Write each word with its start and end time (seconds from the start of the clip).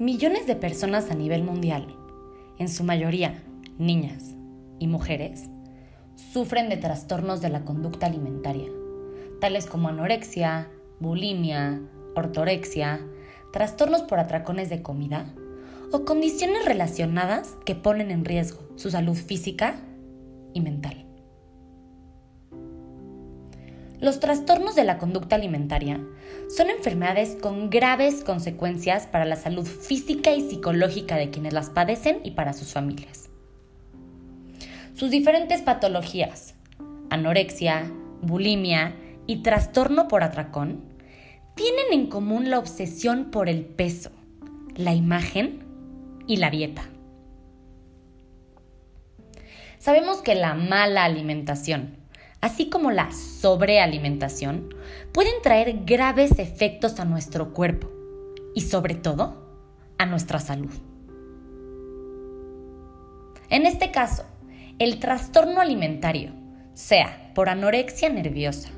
Millones 0.00 0.48
de 0.48 0.56
personas 0.56 1.12
a 1.12 1.14
nivel 1.14 1.44
mundial, 1.44 1.86
en 2.58 2.68
su 2.68 2.82
mayoría 2.82 3.44
niñas 3.78 4.34
y 4.80 4.88
mujeres, 4.88 5.48
sufren 6.16 6.68
de 6.68 6.76
trastornos 6.76 7.40
de 7.40 7.48
la 7.48 7.64
conducta 7.64 8.06
alimentaria, 8.06 8.68
tales 9.40 9.66
como 9.66 9.88
anorexia, 9.88 10.68
bulimia, 10.98 11.80
ortorexia, 12.16 13.06
trastornos 13.52 14.02
por 14.02 14.18
atracones 14.18 14.68
de 14.68 14.82
comida 14.82 15.32
o 15.92 16.04
condiciones 16.04 16.64
relacionadas 16.64 17.54
que 17.64 17.76
ponen 17.76 18.10
en 18.10 18.24
riesgo 18.24 18.58
su 18.74 18.90
salud 18.90 19.14
física 19.14 19.76
y 20.54 20.60
mental. 20.60 21.03
Los 24.04 24.20
trastornos 24.20 24.74
de 24.74 24.84
la 24.84 24.98
conducta 24.98 25.36
alimentaria 25.36 25.98
son 26.54 26.68
enfermedades 26.68 27.38
con 27.40 27.70
graves 27.70 28.22
consecuencias 28.22 29.06
para 29.06 29.24
la 29.24 29.36
salud 29.36 29.64
física 29.64 30.34
y 30.34 30.42
psicológica 30.42 31.16
de 31.16 31.30
quienes 31.30 31.54
las 31.54 31.70
padecen 31.70 32.20
y 32.22 32.32
para 32.32 32.52
sus 32.52 32.74
familias. 32.74 33.30
Sus 34.92 35.10
diferentes 35.10 35.62
patologías, 35.62 36.54
anorexia, 37.08 37.90
bulimia 38.20 38.94
y 39.26 39.36
trastorno 39.36 40.06
por 40.06 40.22
atracón, 40.22 40.84
tienen 41.54 41.86
en 41.92 42.08
común 42.08 42.50
la 42.50 42.58
obsesión 42.58 43.30
por 43.30 43.48
el 43.48 43.64
peso, 43.64 44.10
la 44.76 44.92
imagen 44.92 45.64
y 46.26 46.36
la 46.36 46.50
dieta. 46.50 46.90
Sabemos 49.78 50.20
que 50.20 50.34
la 50.34 50.52
mala 50.52 51.06
alimentación, 51.06 52.03
así 52.44 52.68
como 52.68 52.90
la 52.90 53.10
sobrealimentación, 53.10 54.74
pueden 55.12 55.32
traer 55.42 55.84
graves 55.86 56.38
efectos 56.38 57.00
a 57.00 57.06
nuestro 57.06 57.54
cuerpo 57.54 57.88
y 58.54 58.60
sobre 58.60 58.94
todo 58.94 59.48
a 59.96 60.04
nuestra 60.04 60.38
salud. 60.38 60.70
En 63.48 63.64
este 63.64 63.90
caso, 63.90 64.26
el 64.78 64.98
trastorno 65.00 65.62
alimentario, 65.62 66.32
sea 66.74 67.32
por 67.34 67.48
anorexia 67.48 68.10
nerviosa 68.10 68.68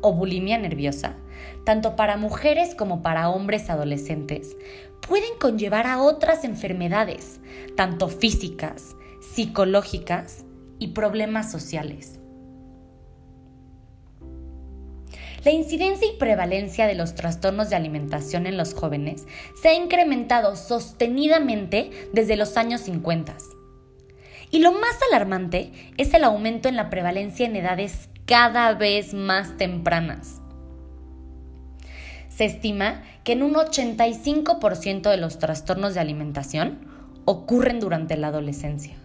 o 0.00 0.12
bulimia 0.12 0.56
nerviosa, 0.56 1.16
tanto 1.64 1.96
para 1.96 2.16
mujeres 2.18 2.76
como 2.76 3.02
para 3.02 3.30
hombres 3.30 3.68
adolescentes, 3.68 4.54
pueden 5.00 5.36
conllevar 5.40 5.88
a 5.88 6.00
otras 6.00 6.44
enfermedades, 6.44 7.40
tanto 7.76 8.06
físicas, 8.06 8.94
psicológicas 9.20 10.44
y 10.78 10.88
problemas 10.88 11.50
sociales. 11.50 12.17
La 15.44 15.52
incidencia 15.52 16.08
y 16.08 16.16
prevalencia 16.16 16.86
de 16.86 16.96
los 16.96 17.14
trastornos 17.14 17.70
de 17.70 17.76
alimentación 17.76 18.46
en 18.46 18.56
los 18.56 18.74
jóvenes 18.74 19.26
se 19.60 19.68
ha 19.68 19.74
incrementado 19.74 20.56
sostenidamente 20.56 21.90
desde 22.12 22.36
los 22.36 22.56
años 22.56 22.80
50. 22.82 23.36
Y 24.50 24.58
lo 24.60 24.72
más 24.72 24.98
alarmante 25.10 25.72
es 25.96 26.12
el 26.14 26.24
aumento 26.24 26.68
en 26.68 26.76
la 26.76 26.90
prevalencia 26.90 27.46
en 27.46 27.54
edades 27.54 28.08
cada 28.26 28.74
vez 28.74 29.14
más 29.14 29.56
tempranas. 29.56 30.40
Se 32.28 32.44
estima 32.44 33.02
que 33.24 33.32
en 33.32 33.42
un 33.42 33.54
85% 33.54 35.10
de 35.10 35.16
los 35.16 35.38
trastornos 35.38 35.94
de 35.94 36.00
alimentación 36.00 36.80
ocurren 37.24 37.78
durante 37.78 38.16
la 38.16 38.28
adolescencia. 38.28 38.96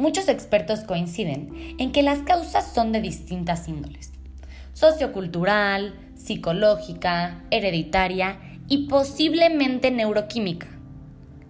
Muchos 0.00 0.28
expertos 0.28 0.80
coinciden 0.80 1.76
en 1.78 1.92
que 1.92 2.02
las 2.02 2.20
causas 2.20 2.72
son 2.72 2.90
de 2.90 3.02
distintas 3.02 3.68
índoles, 3.68 4.10
sociocultural, 4.72 5.94
psicológica, 6.14 7.44
hereditaria 7.50 8.38
y 8.66 8.88
posiblemente 8.88 9.90
neuroquímica. 9.90 10.68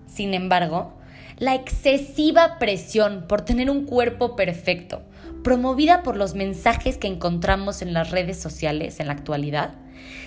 Sin 0.09 0.34
embargo, 0.34 0.99
la 1.39 1.55
excesiva 1.55 2.59
presión 2.59 3.27
por 3.28 3.43
tener 3.43 3.71
un 3.71 3.84
cuerpo 3.84 4.34
perfecto, 4.34 5.03
promovida 5.44 6.03
por 6.03 6.16
los 6.16 6.34
mensajes 6.34 6.99
que 6.99 7.06
encontramos 7.06 7.83
en 7.83 7.93
las 7.93 8.10
redes 8.10 8.41
sociales 8.43 8.99
en 8.99 9.06
la 9.06 9.12
actualidad, 9.12 9.75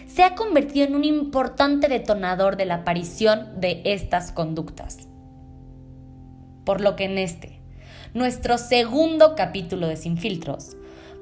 se 0.06 0.24
ha 0.24 0.34
convertido 0.36 0.88
en 0.88 0.96
un 0.96 1.04
importante 1.04 1.90
detonador 1.90 2.56
de 2.56 2.68
la 2.68 2.76
aparición 2.76 3.60
de 3.60 3.82
estas 3.84 4.32
conductas. 4.32 5.10
Por 6.64 6.80
lo 6.80 6.96
que 6.96 7.04
en 7.04 7.18
este, 7.18 7.63
nuestro 8.14 8.60
segundo 8.60 9.34
capítulo 9.36 9.88
de 9.88 9.98
Sin 9.98 10.18
Filtros, 10.18 10.78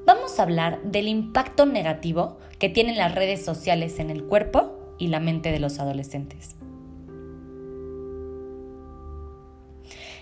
vamos 0.06 0.38
a 0.38 0.44
hablar 0.44 0.82
del 0.84 1.08
impacto 1.08 1.66
negativo 1.66 2.38
que 2.60 2.68
tienen 2.68 2.98
las 2.98 3.16
redes 3.16 3.46
sociales 3.46 3.98
en 4.00 4.10
el 4.10 4.26
cuerpo 4.26 4.96
y 4.98 5.08
la 5.08 5.22
mente 5.22 5.54
de 5.54 5.60
los 5.60 5.80
adolescentes. 5.80 6.58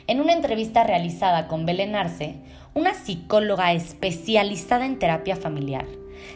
En 0.05 0.21
una 0.21 0.33
entrevista 0.33 0.83
realizada 0.83 1.47
con 1.47 1.65
Belén 1.65 1.95
Arce, 1.95 2.35
una 2.75 2.93
psicóloga 2.93 3.73
especializada 3.73 4.85
en 4.85 4.99
terapia 4.99 5.35
familiar, 5.35 5.87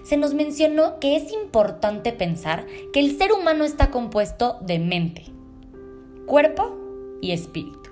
se 0.04 0.18
nos 0.18 0.34
mencionó 0.34 1.00
que 1.00 1.16
es 1.16 1.32
importante 1.32 2.12
pensar 2.12 2.66
que 2.92 3.00
el 3.00 3.16
ser 3.18 3.34
humano 3.34 3.66
está 3.66 3.92
compuesto 3.92 4.58
de 4.62 4.80
mente, 4.80 5.26
cuerpo 6.26 6.76
y 7.22 7.34
espíritu. 7.34 7.83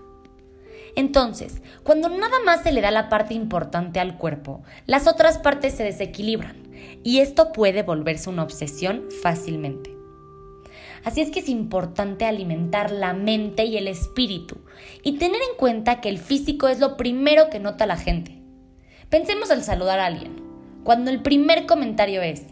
Entonces, 0.96 1.62
cuando 1.84 2.10
nada 2.10 2.38
más 2.46 2.64
se 2.64 2.72
le 2.72 2.82
da 2.82 2.92
la 2.92 3.10
parte 3.10 3.34
importante 3.34 4.00
al 4.00 4.18
cuerpo, 4.18 4.64
las 4.86 5.08
otras 5.08 5.38
partes 5.38 5.74
se 5.74 5.84
desequilibran 5.84 6.58
y 7.04 7.20
esto 7.20 7.54
puede 7.54 7.84
volverse 7.84 8.30
una 8.30 8.44
obsesión 8.44 9.06
fácilmente. 9.22 9.96
Así 11.04 11.22
es 11.22 11.32
que 11.32 11.40
es 11.40 11.50
importante 11.50 12.26
alimentar 12.26 12.92
la 12.92 13.14
mente 13.14 13.66
y 13.66 13.78
el 13.78 13.88
espíritu 13.88 14.58
y 15.04 15.14
tener 15.14 15.42
en 15.50 15.58
cuenta 15.58 16.00
que 16.00 16.10
el 16.10 16.20
físico 16.20 16.68
es 16.68 16.80
lo 16.80 16.98
primero 16.98 17.50
que 17.50 17.60
nota 17.60 17.86
la 17.86 17.98
gente. 17.98 18.40
Pensemos 19.10 19.50
al 19.50 19.64
saludar 19.64 20.00
a 20.00 20.06
alguien, 20.06 20.42
cuando 20.84 21.10
el 21.10 21.22
primer 21.22 21.66
comentario 21.66 22.22
es, 22.22 22.44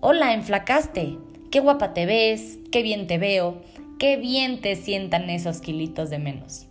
hola, 0.00 0.32
enflacaste, 0.32 1.18
qué 1.50 1.60
guapa 1.60 1.92
te 1.92 2.06
ves, 2.06 2.58
qué 2.70 2.82
bien 2.82 3.06
te 3.06 3.18
veo, 3.18 3.60
qué 3.98 4.16
bien 4.16 4.60
te 4.60 4.74
sientan 4.76 5.28
esos 5.28 5.60
kilitos 5.60 6.08
de 6.08 6.18
menos 6.18 6.68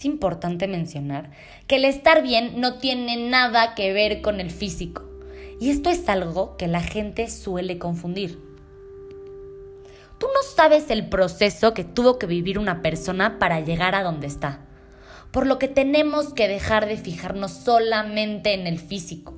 es 0.00 0.06
importante 0.06 0.66
mencionar 0.66 1.30
que 1.66 1.76
el 1.76 1.84
estar 1.84 2.22
bien 2.22 2.58
no 2.58 2.78
tiene 2.78 3.28
nada 3.28 3.74
que 3.74 3.92
ver 3.92 4.22
con 4.22 4.40
el 4.40 4.50
físico. 4.50 5.04
Y 5.60 5.68
esto 5.68 5.90
es 5.90 6.08
algo 6.08 6.56
que 6.56 6.68
la 6.68 6.80
gente 6.80 7.28
suele 7.28 7.76
confundir. 7.76 8.38
Tú 10.18 10.26
no 10.26 10.56
sabes 10.56 10.88
el 10.88 11.10
proceso 11.10 11.74
que 11.74 11.84
tuvo 11.84 12.18
que 12.18 12.24
vivir 12.24 12.58
una 12.58 12.80
persona 12.80 13.38
para 13.38 13.60
llegar 13.60 13.94
a 13.94 14.02
donde 14.02 14.26
está. 14.26 14.60
Por 15.32 15.46
lo 15.46 15.58
que 15.58 15.68
tenemos 15.68 16.32
que 16.32 16.48
dejar 16.48 16.86
de 16.86 16.96
fijarnos 16.96 17.50
solamente 17.50 18.54
en 18.54 18.66
el 18.66 18.78
físico. 18.78 19.34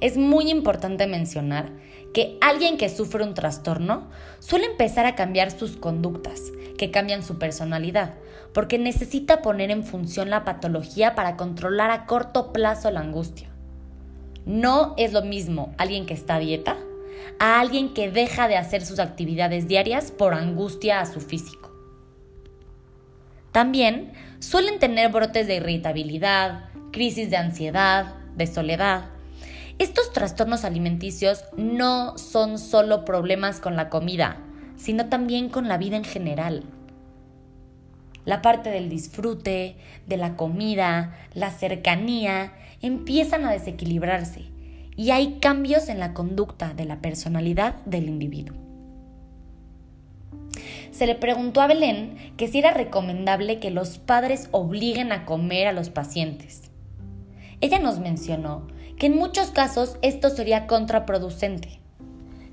Es 0.00 0.16
muy 0.16 0.50
importante 0.50 1.06
mencionar 1.06 1.70
que 2.12 2.38
alguien 2.40 2.76
que 2.76 2.88
sufre 2.88 3.24
un 3.24 3.34
trastorno 3.34 4.08
suele 4.38 4.66
empezar 4.66 5.06
a 5.06 5.14
cambiar 5.14 5.50
sus 5.50 5.76
conductas, 5.76 6.40
que 6.78 6.90
cambian 6.90 7.22
su 7.22 7.38
personalidad, 7.38 8.14
porque 8.52 8.78
necesita 8.78 9.42
poner 9.42 9.70
en 9.70 9.84
función 9.84 10.30
la 10.30 10.44
patología 10.44 11.14
para 11.14 11.36
controlar 11.36 11.90
a 11.90 12.06
corto 12.06 12.52
plazo 12.52 12.90
la 12.90 13.00
angustia. 13.00 13.48
No 14.44 14.94
es 14.96 15.12
lo 15.12 15.22
mismo 15.22 15.74
alguien 15.78 16.06
que 16.06 16.14
está 16.14 16.36
a 16.36 16.40
dieta 16.40 16.76
a 17.38 17.60
alguien 17.60 17.92
que 17.92 18.10
deja 18.10 18.48
de 18.48 18.56
hacer 18.56 18.84
sus 18.84 18.98
actividades 18.98 19.68
diarias 19.68 20.10
por 20.10 20.34
angustia 20.34 21.00
a 21.00 21.06
su 21.06 21.20
físico. 21.20 21.72
También 23.52 24.12
suelen 24.38 24.78
tener 24.78 25.10
brotes 25.10 25.46
de 25.46 25.56
irritabilidad, 25.56 26.68
crisis 26.92 27.30
de 27.30 27.36
ansiedad, 27.36 28.14
de 28.34 28.46
soledad. 28.46 29.10
Estos 29.78 30.10
trastornos 30.14 30.64
alimenticios 30.64 31.44
no 31.58 32.16
son 32.16 32.58
solo 32.58 33.04
problemas 33.04 33.60
con 33.60 33.76
la 33.76 33.90
comida, 33.90 34.38
sino 34.78 35.10
también 35.10 35.50
con 35.50 35.68
la 35.68 35.76
vida 35.76 35.96
en 35.96 36.04
general. 36.04 36.64
La 38.24 38.40
parte 38.40 38.70
del 38.70 38.88
disfrute, 38.88 39.76
de 40.06 40.16
la 40.16 40.34
comida, 40.34 41.14
la 41.34 41.50
cercanía, 41.50 42.54
empiezan 42.80 43.44
a 43.44 43.52
desequilibrarse 43.52 44.46
y 44.96 45.10
hay 45.10 45.38
cambios 45.40 45.90
en 45.90 45.98
la 45.98 46.14
conducta 46.14 46.72
de 46.72 46.86
la 46.86 47.02
personalidad 47.02 47.74
del 47.84 48.08
individuo. 48.08 48.56
Se 50.90 51.06
le 51.06 51.14
preguntó 51.14 51.60
a 51.60 51.66
Belén 51.66 52.16
que 52.38 52.48
si 52.48 52.60
era 52.60 52.70
recomendable 52.70 53.60
que 53.60 53.70
los 53.70 53.98
padres 53.98 54.48
obliguen 54.52 55.12
a 55.12 55.26
comer 55.26 55.66
a 55.66 55.72
los 55.72 55.90
pacientes. 55.90 56.70
Ella 57.60 57.78
nos 57.78 57.98
mencionó 57.98 58.66
que 58.98 59.06
en 59.06 59.16
muchos 59.16 59.50
casos 59.50 59.96
esto 60.02 60.30
sería 60.30 60.66
contraproducente, 60.66 61.80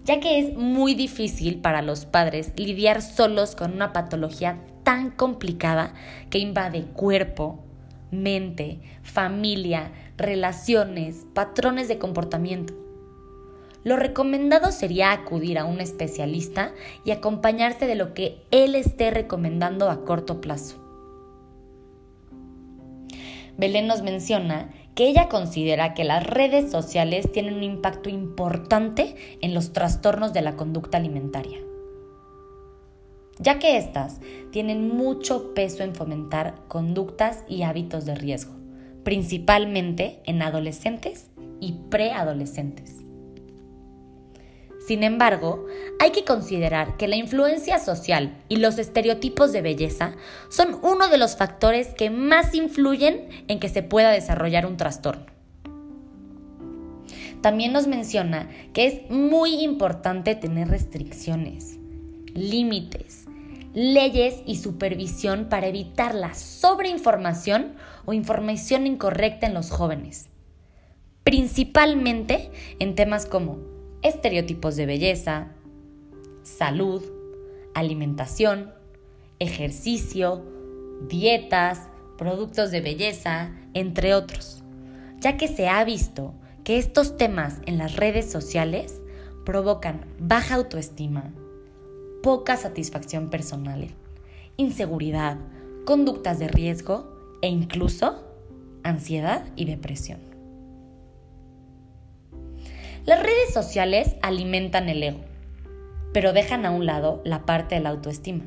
ya 0.03 0.19
que 0.19 0.39
es 0.39 0.55
muy 0.55 0.93
difícil 0.93 1.61
para 1.61 1.81
los 1.81 2.05
padres 2.05 2.51
lidiar 2.57 3.01
solos 3.01 3.55
con 3.55 3.73
una 3.73 3.93
patología 3.93 4.59
tan 4.83 5.11
complicada 5.11 5.93
que 6.29 6.39
invade 6.39 6.83
cuerpo, 6.83 7.63
mente, 8.11 8.81
familia, 9.01 9.91
relaciones, 10.17 11.25
patrones 11.33 11.87
de 11.87 11.97
comportamiento. 11.97 12.73
lo 13.85 13.97
recomendado 13.97 14.71
sería 14.71 15.11
acudir 15.11 15.59
a 15.59 15.65
un 15.65 15.81
especialista 15.81 16.71
y 17.03 17.11
acompañarse 17.11 17.85
de 17.85 17.95
lo 17.95 18.13
que 18.13 18.41
él 18.49 18.75
esté 18.75 19.11
recomendando 19.11 19.89
a 19.89 20.05
corto 20.05 20.39
plazo. 20.39 20.79
Belén 23.57 23.87
nos 23.87 24.01
menciona 24.01 24.69
que 24.95 25.07
ella 25.07 25.27
considera 25.27 25.93
que 25.93 26.03
las 26.03 26.25
redes 26.25 26.71
sociales 26.71 27.31
tienen 27.31 27.55
un 27.55 27.63
impacto 27.63 28.09
importante 28.09 29.15
en 29.41 29.53
los 29.53 29.73
trastornos 29.73 30.33
de 30.33 30.41
la 30.41 30.55
conducta 30.55 30.97
alimentaria, 30.97 31.59
ya 33.39 33.59
que 33.59 33.77
éstas 33.77 34.19
tienen 34.51 34.95
mucho 34.95 35.53
peso 35.53 35.83
en 35.83 35.95
fomentar 35.95 36.61
conductas 36.67 37.43
y 37.47 37.63
hábitos 37.63 38.05
de 38.05 38.15
riesgo, 38.15 38.53
principalmente 39.03 40.21
en 40.25 40.41
adolescentes 40.41 41.29
y 41.59 41.73
preadolescentes. 41.89 43.03
Sin 44.85 45.03
embargo, 45.03 45.65
hay 45.99 46.11
que 46.11 46.25
considerar 46.25 46.97
que 46.97 47.07
la 47.07 47.15
influencia 47.15 47.79
social 47.79 48.37
y 48.49 48.57
los 48.57 48.77
estereotipos 48.77 49.53
de 49.53 49.61
belleza 49.61 50.15
son 50.49 50.77
uno 50.81 51.07
de 51.07 51.17
los 51.17 51.37
factores 51.37 51.93
que 51.93 52.09
más 52.09 52.53
influyen 52.53 53.29
en 53.47 53.61
que 53.61 53.69
se 53.69 53.81
pueda 53.81 54.11
desarrollar 54.11 54.65
un 54.65 54.75
trastorno. 54.75 55.27
También 57.41 57.71
nos 57.71 57.87
menciona 57.87 58.49
que 58.73 58.85
es 58.87 59.09
muy 59.09 59.63
importante 59.63 60.35
tener 60.35 60.67
restricciones, 60.67 61.77
límites, 62.33 63.25
leyes 63.73 64.41
y 64.45 64.57
supervisión 64.57 65.47
para 65.49 65.67
evitar 65.67 66.13
la 66.13 66.33
sobreinformación 66.33 67.75
o 68.03 68.11
información 68.11 68.85
incorrecta 68.85 69.47
en 69.47 69.53
los 69.53 69.71
jóvenes, 69.71 70.29
principalmente 71.23 72.51
en 72.79 72.95
temas 72.95 73.25
como 73.25 73.72
estereotipos 74.03 74.75
de 74.75 74.85
belleza, 74.85 75.47
salud, 76.43 77.01
alimentación, 77.73 78.71
ejercicio, 79.39 80.43
dietas, 81.07 81.87
productos 82.17 82.71
de 82.71 82.81
belleza, 82.81 83.51
entre 83.73 84.13
otros, 84.13 84.63
ya 85.19 85.37
que 85.37 85.47
se 85.47 85.67
ha 85.67 85.83
visto 85.83 86.33
que 86.63 86.77
estos 86.77 87.17
temas 87.17 87.59
en 87.65 87.77
las 87.77 87.95
redes 87.95 88.31
sociales 88.31 89.01
provocan 89.45 90.05
baja 90.19 90.55
autoestima, 90.55 91.33
poca 92.21 92.55
satisfacción 92.55 93.29
personal, 93.29 93.89
inseguridad, 94.57 95.37
conductas 95.85 96.39
de 96.39 96.47
riesgo 96.47 97.11
e 97.41 97.49
incluso 97.49 98.23
ansiedad 98.83 99.45
y 99.55 99.65
depresión. 99.65 100.32
Las 103.05 103.21
redes 103.21 103.53
sociales 103.53 104.15
alimentan 104.21 104.87
el 104.87 105.03
ego, 105.03 105.19
pero 106.13 106.31
dejan 106.31 106.65
a 106.65 106.71
un 106.71 106.85
lado 106.85 107.21
la 107.25 107.45
parte 107.45 107.75
de 107.75 107.81
la 107.81 107.89
autoestima. 107.89 108.45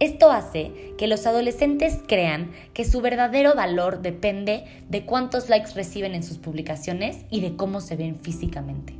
Esto 0.00 0.32
hace 0.32 0.94
que 0.98 1.06
los 1.06 1.26
adolescentes 1.26 2.00
crean 2.08 2.50
que 2.74 2.84
su 2.84 3.00
verdadero 3.00 3.54
valor 3.54 4.02
depende 4.02 4.64
de 4.88 5.06
cuántos 5.06 5.48
likes 5.48 5.74
reciben 5.76 6.16
en 6.16 6.24
sus 6.24 6.38
publicaciones 6.38 7.18
y 7.30 7.40
de 7.40 7.54
cómo 7.54 7.80
se 7.80 7.94
ven 7.94 8.16
físicamente. 8.16 8.94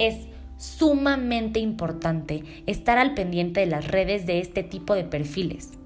Es 0.00 0.16
sumamente 0.58 1.60
importante 1.60 2.42
estar 2.66 2.98
al 2.98 3.14
pendiente 3.14 3.60
de 3.60 3.66
las 3.66 3.86
redes 3.86 4.26
de 4.26 4.40
este 4.40 4.64
tipo 4.64 4.96
de 4.96 5.04
perfiles 5.04 5.78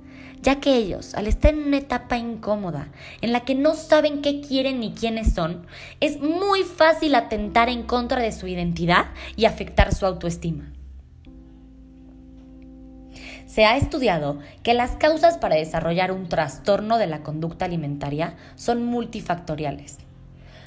ya 0.42 0.60
que 0.60 0.76
ellos, 0.76 1.14
al 1.14 1.26
estar 1.26 1.52
en 1.52 1.66
una 1.66 1.78
etapa 1.78 2.16
incómoda, 2.16 2.88
en 3.20 3.32
la 3.32 3.40
que 3.40 3.54
no 3.54 3.74
saben 3.74 4.22
qué 4.22 4.40
quieren 4.40 4.80
ni 4.80 4.92
quiénes 4.92 5.34
son, 5.34 5.66
es 6.00 6.20
muy 6.20 6.62
fácil 6.62 7.14
atentar 7.14 7.68
en 7.68 7.82
contra 7.82 8.20
de 8.20 8.32
su 8.32 8.46
identidad 8.46 9.06
y 9.36 9.44
afectar 9.46 9.94
su 9.94 10.06
autoestima. 10.06 10.72
Se 13.46 13.64
ha 13.64 13.76
estudiado 13.76 14.38
que 14.62 14.74
las 14.74 14.92
causas 14.92 15.38
para 15.38 15.56
desarrollar 15.56 16.12
un 16.12 16.28
trastorno 16.28 16.98
de 16.98 17.06
la 17.06 17.22
conducta 17.22 17.64
alimentaria 17.64 18.36
son 18.56 18.84
multifactoriales. 18.84 19.98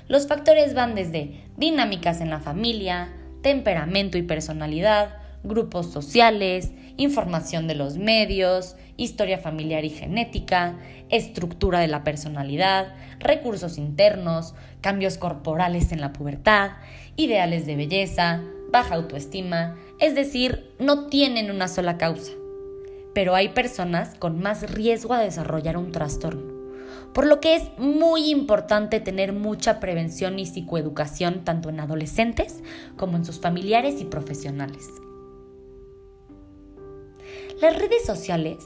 Los 0.07 0.27
factores 0.27 0.73
van 0.73 0.95
desde 0.95 1.45
dinámicas 1.57 2.19
en 2.21 2.29
la 2.29 2.39
familia, 2.39 3.13
temperamento 3.43 4.17
y 4.17 4.23
personalidad, 4.23 5.20
grupos 5.43 5.91
sociales, 5.91 6.71
información 6.97 7.67
de 7.67 7.75
los 7.75 7.97
medios, 7.97 8.75
historia 8.97 9.37
familiar 9.37 9.85
y 9.85 9.89
genética, 9.89 10.77
estructura 11.09 11.79
de 11.79 11.87
la 11.87 12.03
personalidad, 12.03 12.93
recursos 13.19 13.77
internos, 13.77 14.53
cambios 14.81 15.17
corporales 15.17 15.91
en 15.91 16.01
la 16.01 16.13
pubertad, 16.13 16.71
ideales 17.15 17.65
de 17.65 17.75
belleza, 17.75 18.41
baja 18.71 18.95
autoestima, 18.95 19.75
es 19.99 20.15
decir, 20.15 20.73
no 20.79 21.07
tienen 21.07 21.51
una 21.51 21.67
sola 21.67 21.97
causa. 21.97 22.31
Pero 23.13 23.35
hay 23.35 23.49
personas 23.49 24.15
con 24.15 24.39
más 24.39 24.71
riesgo 24.71 25.13
a 25.13 25.19
desarrollar 25.19 25.77
un 25.77 25.91
trastorno, 25.91 26.53
por 27.13 27.27
lo 27.27 27.41
que 27.41 27.55
es 27.55 27.63
muy 27.77 28.29
importante 28.29 29.01
tener 29.01 29.33
mucha 29.33 29.79
prevención 29.81 30.39
y 30.39 30.45
psicoeducación 30.45 31.43
tanto 31.43 31.69
en 31.69 31.81
adolescentes 31.81 32.63
como 32.95 33.17
en 33.17 33.25
sus 33.25 33.41
familiares 33.41 33.99
y 33.99 34.05
profesionales. 34.05 34.87
Las 37.61 37.77
redes 37.77 38.03
sociales 38.03 38.57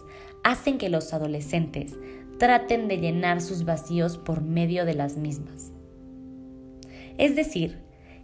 hacen 0.46 0.78
que 0.78 0.88
los 0.88 1.14
adolescentes 1.14 1.96
traten 2.40 2.88
de 2.88 2.98
llenar 2.98 3.42
sus 3.42 3.66
vacíos 3.66 4.18
por 4.18 4.42
medio 4.42 4.86
de 4.86 4.94
las 4.94 5.18
mismas. 5.18 5.74
Es 7.18 7.36
decir, 7.36 7.82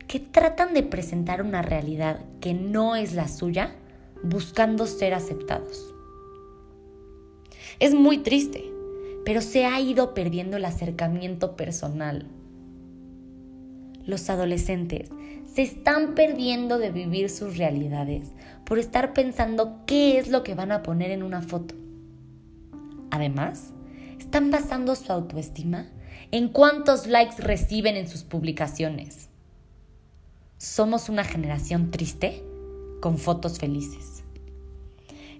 que 0.07 0.21
tratan 0.21 0.73
de 0.73 0.83
presentar 0.83 1.41
una 1.41 1.61
realidad 1.61 2.23
que 2.39 2.53
no 2.53 2.95
es 2.95 3.13
la 3.13 3.27
suya 3.27 3.75
buscando 4.23 4.87
ser 4.87 5.13
aceptados. 5.13 5.93
Es 7.81 7.93
muy 7.93 8.19
triste, 8.19 8.71
pero 9.25 9.41
se 9.41 9.65
ha 9.65 9.77
ido 9.81 10.13
perdiendo 10.13 10.55
el 10.55 10.63
acercamiento 10.63 11.57
personal. 11.57 12.29
Los 14.05 14.29
adolescentes 14.29 15.09
se 15.53 15.61
están 15.61 16.15
perdiendo 16.15 16.77
de 16.77 16.91
vivir 16.91 17.29
sus 17.29 17.57
realidades 17.57 18.29
por 18.65 18.79
estar 18.79 19.13
pensando 19.13 19.81
qué 19.85 20.17
es 20.17 20.29
lo 20.29 20.43
que 20.43 20.55
van 20.55 20.71
a 20.71 20.83
poner 20.83 21.11
en 21.11 21.23
una 21.23 21.41
foto. 21.41 21.75
Además, 23.09 23.73
están 24.17 24.49
basando 24.49 24.95
su 24.95 25.11
autoestima 25.11 25.89
en 26.31 26.47
cuántos 26.47 27.07
likes 27.07 27.41
reciben 27.41 27.97
en 27.97 28.07
sus 28.07 28.23
publicaciones. 28.23 29.29
Somos 30.57 31.09
una 31.09 31.23
generación 31.23 31.91
triste 31.91 32.43
con 33.01 33.17
fotos 33.17 33.59
felices. 33.59 34.23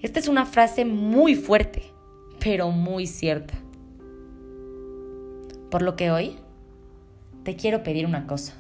Esta 0.02 0.20
es 0.20 0.28
una 0.28 0.46
frase 0.46 0.84
muy 0.84 1.36
fuerte, 1.36 1.84
pero 2.40 2.72
muy 2.72 3.08
cierta. 3.08 3.54
Por 5.70 5.84
lo 5.84 5.96
que 5.96 6.12
hoy 6.12 6.38
te 7.44 7.56
quiero 7.56 7.84
pedir 7.84 8.06
una 8.06 8.28
cosa. 8.28 8.56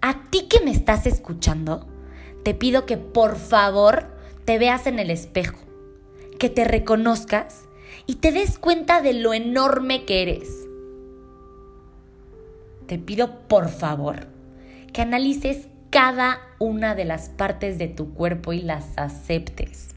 A 0.00 0.30
ti 0.30 0.46
que 0.48 0.60
me 0.60 0.70
estás 0.70 1.06
escuchando, 1.06 1.86
te 2.42 2.54
pido 2.54 2.86
que 2.86 2.96
por 2.96 3.36
favor 3.36 4.06
te 4.44 4.58
veas 4.58 4.86
en 4.86 4.98
el 4.98 5.10
espejo, 5.10 5.58
que 6.38 6.48
te 6.48 6.64
reconozcas 6.64 7.64
y 8.06 8.16
te 8.16 8.32
des 8.32 8.58
cuenta 8.58 9.02
de 9.02 9.14
lo 9.14 9.34
enorme 9.34 10.04
que 10.04 10.22
eres. 10.22 10.48
Te 12.86 12.98
pido 12.98 13.40
por 13.48 13.68
favor 13.68 14.28
que 14.92 15.02
analices 15.02 15.66
cada 15.90 16.40
una 16.58 16.94
de 16.94 17.04
las 17.04 17.28
partes 17.30 17.78
de 17.78 17.88
tu 17.88 18.14
cuerpo 18.14 18.52
y 18.52 18.60
las 18.60 18.96
aceptes. 18.96 19.88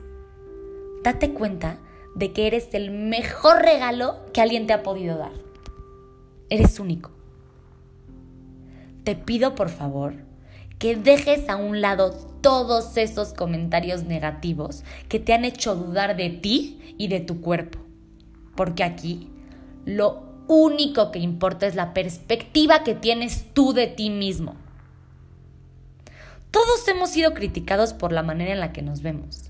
Date 1.03 1.31
cuenta 1.31 1.77
de 2.15 2.33
que 2.33 2.47
eres 2.47 2.69
el 2.73 2.91
mejor 2.91 3.61
regalo 3.61 4.17
que 4.33 4.41
alguien 4.41 4.65
te 4.65 4.73
ha 4.73 4.81
podido 4.83 5.17
dar. 5.17 5.31
Eres 6.49 6.79
único. 6.79 7.11
Te 9.09 9.15
pido 9.15 9.55
por 9.55 9.69
favor 9.69 10.13
que 10.77 10.95
dejes 10.95 11.49
a 11.49 11.55
un 11.55 11.81
lado 11.81 12.11
todos 12.41 12.95
esos 12.95 13.33
comentarios 13.33 14.03
negativos 14.03 14.83
que 15.07 15.19
te 15.19 15.33
han 15.33 15.45
hecho 15.45 15.73
dudar 15.73 16.15
de 16.15 16.29
ti 16.29 16.93
y 16.99 17.07
de 17.07 17.19
tu 17.19 17.41
cuerpo 17.41 17.79
porque 18.55 18.83
aquí 18.83 19.27
lo 19.83 20.43
único 20.47 21.09
que 21.09 21.17
importa 21.17 21.65
es 21.65 21.73
la 21.73 21.95
perspectiva 21.95 22.83
que 22.83 22.93
tienes 22.93 23.47
tú 23.55 23.73
de 23.73 23.87
ti 23.87 24.11
mismo. 24.11 24.57
Todos 26.51 26.87
hemos 26.87 27.09
sido 27.09 27.33
criticados 27.33 27.93
por 27.93 28.11
la 28.11 28.21
manera 28.21 28.53
en 28.53 28.59
la 28.59 28.73
que 28.73 28.83
nos 28.83 29.01
vemos. 29.01 29.49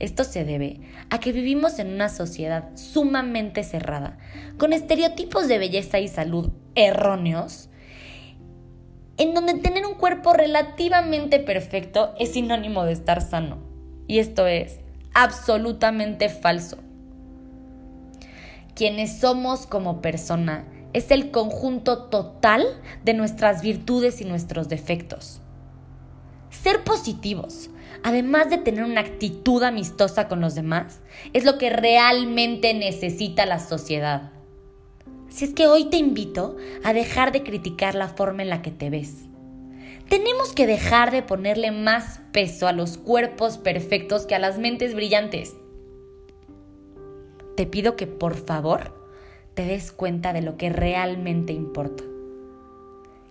Esto 0.00 0.22
se 0.22 0.44
debe 0.44 0.82
a 1.08 1.18
que 1.18 1.32
vivimos 1.32 1.78
en 1.78 1.94
una 1.94 2.10
sociedad 2.10 2.76
sumamente 2.76 3.64
cerrada, 3.64 4.18
con 4.58 4.74
estereotipos 4.74 5.48
de 5.48 5.56
belleza 5.56 5.98
y 5.98 6.08
salud 6.08 6.50
erróneos, 6.74 7.70
en 9.16 9.34
donde 9.34 9.54
tener 9.54 9.86
un 9.86 9.94
cuerpo 9.94 10.32
relativamente 10.32 11.38
perfecto 11.38 12.14
es 12.18 12.32
sinónimo 12.32 12.84
de 12.84 12.92
estar 12.92 13.20
sano. 13.22 13.58
Y 14.06 14.18
esto 14.18 14.46
es 14.46 14.78
absolutamente 15.14 16.28
falso 16.28 16.78
quienes 18.74 19.20
somos 19.20 19.66
como 19.66 20.00
persona 20.00 20.64
es 20.92 21.12
el 21.12 21.30
conjunto 21.30 22.04
total 22.04 22.66
de 23.04 23.14
nuestras 23.14 23.62
virtudes 23.62 24.20
y 24.20 24.24
nuestros 24.24 24.68
defectos. 24.68 25.40
Ser 26.50 26.82
positivos, 26.82 27.70
además 28.02 28.50
de 28.50 28.58
tener 28.58 28.82
una 28.82 29.00
actitud 29.00 29.62
amistosa 29.62 30.26
con 30.26 30.40
los 30.40 30.56
demás, 30.56 31.00
es 31.32 31.44
lo 31.44 31.58
que 31.58 31.70
realmente 31.70 32.74
necesita 32.74 33.46
la 33.46 33.58
sociedad. 33.58 34.31
Si 35.32 35.46
es 35.46 35.54
que 35.54 35.66
hoy 35.66 35.86
te 35.86 35.96
invito 35.96 36.56
a 36.84 36.92
dejar 36.92 37.32
de 37.32 37.42
criticar 37.42 37.94
la 37.94 38.08
forma 38.08 38.42
en 38.42 38.50
la 38.50 38.60
que 38.60 38.70
te 38.70 38.90
ves. 38.90 39.14
Tenemos 40.10 40.52
que 40.52 40.66
dejar 40.66 41.10
de 41.10 41.22
ponerle 41.22 41.70
más 41.70 42.20
peso 42.32 42.68
a 42.68 42.72
los 42.72 42.98
cuerpos 42.98 43.56
perfectos 43.56 44.26
que 44.26 44.34
a 44.34 44.38
las 44.38 44.58
mentes 44.58 44.94
brillantes. 44.94 45.54
Te 47.56 47.64
pido 47.64 47.96
que 47.96 48.06
por 48.06 48.34
favor 48.34 48.92
te 49.54 49.64
des 49.64 49.90
cuenta 49.90 50.34
de 50.34 50.42
lo 50.42 50.58
que 50.58 50.68
realmente 50.68 51.54
importa. 51.54 52.04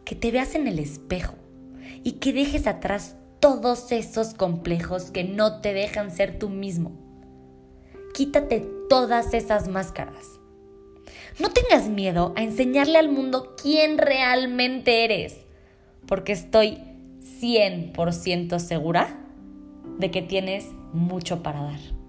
Que 0.03 0.15
te 0.15 0.31
veas 0.31 0.55
en 0.55 0.67
el 0.67 0.79
espejo 0.79 1.35
y 2.03 2.13
que 2.13 2.33
dejes 2.33 2.65
atrás 2.65 3.15
todos 3.39 3.91
esos 3.91 4.33
complejos 4.33 5.11
que 5.11 5.23
no 5.23 5.61
te 5.61 5.75
dejan 5.75 6.09
ser 6.09 6.39
tú 6.39 6.49
mismo. 6.49 6.93
Quítate 8.15 8.67
todas 8.89 9.35
esas 9.35 9.67
máscaras 9.67 10.40
no 11.39 11.49
tengas 11.49 11.87
miedo 11.87 12.33
a 12.35 12.43
enseñarle 12.43 12.97
al 12.97 13.09
mundo 13.09 13.55
quién 13.61 13.97
realmente 13.97 15.03
eres, 15.03 15.37
porque 16.07 16.33
estoy 16.33 16.79
100% 17.41 18.59
segura 18.59 19.19
de 19.97 20.11
que 20.11 20.21
tienes 20.21 20.67
mucho 20.93 21.43
para 21.43 21.63
dar. 21.63 22.00